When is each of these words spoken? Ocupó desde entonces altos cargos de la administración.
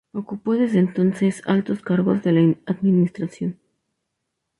Ocupó 0.13 0.55
desde 0.55 0.79
entonces 0.79 1.43
altos 1.45 1.83
cargos 1.83 2.23
de 2.23 2.31
la 2.31 2.55
administración. 2.65 3.59